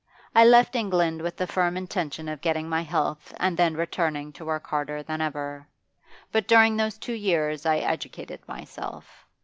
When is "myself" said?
8.47-9.27